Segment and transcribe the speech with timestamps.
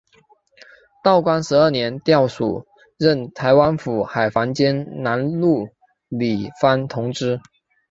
[1.03, 2.65] 道光十二年调署
[2.97, 5.67] 任台湾府海防兼南路
[6.09, 7.39] 理番同知。